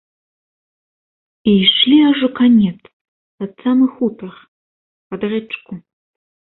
[1.51, 2.79] І ішлі аж у канец,
[3.37, 4.33] пад самы хутар,
[5.15, 5.73] пад рэчку.